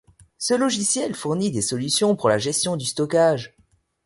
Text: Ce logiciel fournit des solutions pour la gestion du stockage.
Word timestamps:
Ce 0.39 0.55
logiciel 0.55 1.13
fournit 1.13 1.51
des 1.51 1.61
solutions 1.61 2.15
pour 2.15 2.27
la 2.27 2.39
gestion 2.39 2.75
du 2.75 2.85
stockage. 2.85 3.55